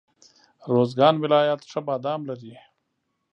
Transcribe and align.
روزګان 0.73 1.15
ولایت 1.23 1.61
ښه 1.69 1.79
بادام 1.87 2.21
لري. 2.29 2.53